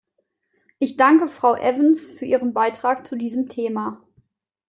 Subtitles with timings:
[0.79, 4.01] Ich danke Frau Evans für ihren Beitrag zu diesem Thema.